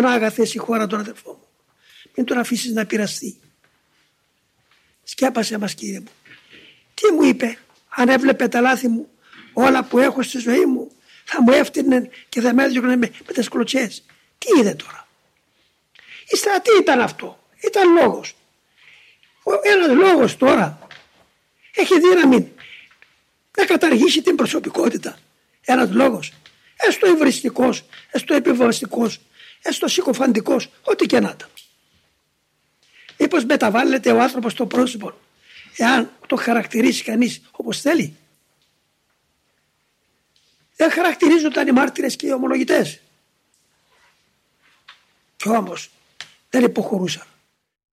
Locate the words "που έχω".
9.84-10.22